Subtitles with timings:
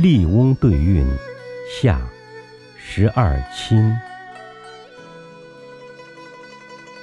[0.00, 1.06] 笠翁对韵
[1.70, 2.00] 下
[2.78, 3.94] 十二亲，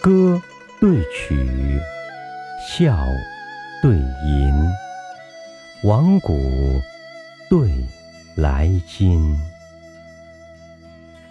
[0.02, 0.42] 歌
[0.80, 1.80] 对曲，
[2.68, 2.98] 笑
[3.84, 4.72] 对吟，
[5.84, 6.34] 往古
[7.48, 7.70] 对
[8.36, 9.38] 来今，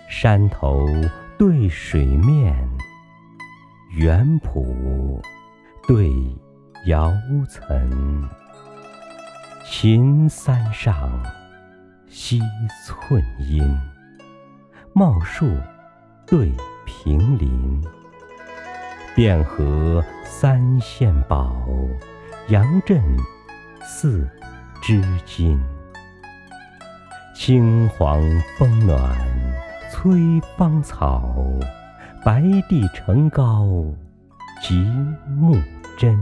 [0.08, 0.86] 山头
[1.36, 2.56] 对水面，
[3.90, 5.20] 园圃
[5.88, 6.12] 对
[6.86, 7.12] 瑶
[7.50, 8.28] 层，
[9.68, 11.20] 秦三上，
[12.18, 12.40] 西
[12.82, 13.78] 寸阴，
[14.94, 15.46] 茂树
[16.26, 16.50] 对
[16.86, 17.84] 平林，
[19.14, 21.54] 汴河三线宝，
[22.48, 23.02] 杨震
[23.82, 24.26] 四
[24.80, 25.60] 织金。
[27.34, 28.18] 青黄
[28.58, 29.14] 风暖
[29.92, 30.18] 催
[30.56, 31.44] 芳草，
[32.24, 33.68] 白帝城高
[34.62, 34.74] 极
[35.28, 35.54] 目
[35.98, 36.18] 真。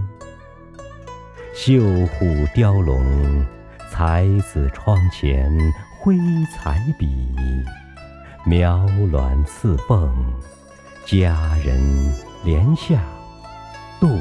[1.54, 3.47] 绣虎雕龙，
[3.95, 5.48] 才子窗前
[6.00, 6.17] 挥
[6.53, 7.06] 彩笔，
[8.45, 10.12] 描鸾刺凤，
[11.06, 11.81] 佳人
[12.45, 13.00] 帘下
[14.00, 14.19] 镀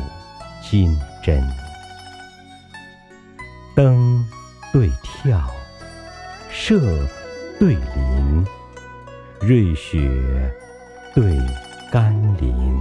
[0.62, 1.44] 金针。
[3.76, 4.24] 登
[4.72, 5.42] 对跳，
[6.52, 6.80] 射
[7.60, 8.46] 对临，
[9.42, 10.54] 瑞雪
[11.16, 11.36] 对
[11.92, 12.78] 甘霖，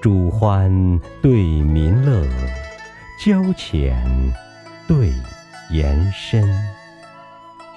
[0.00, 2.26] 主欢对民乐，
[3.22, 4.02] 交浅
[4.88, 5.12] 对
[5.70, 6.44] 延深，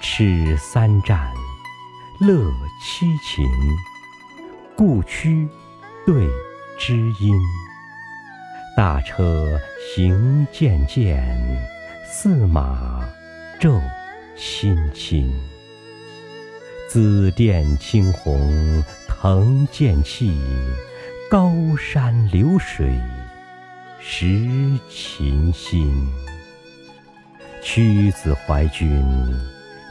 [0.00, 1.32] 尺三战，
[2.20, 3.44] 乐七琴，
[4.76, 5.48] 故区
[6.06, 6.28] 对
[6.78, 7.36] 知音。
[8.76, 9.58] 大车
[9.94, 11.20] 行渐渐，
[12.08, 13.04] 驷马
[13.58, 13.80] 骤
[14.36, 15.28] 亲亲。
[16.88, 20.40] 紫殿青红腾剑气，
[21.28, 22.88] 高山流水
[24.00, 26.08] 识琴心。
[27.72, 29.00] 屈子怀君，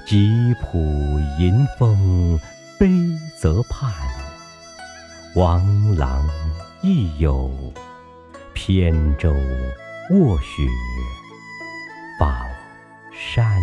[0.05, 2.37] 吉普迎风
[2.77, 2.89] 悲
[3.37, 3.89] 则畔。
[5.33, 6.27] 王郎
[6.81, 7.49] 亦有。
[8.53, 9.31] 扁舟
[10.11, 10.67] 卧雪，
[12.19, 12.45] 访
[13.13, 13.61] 山。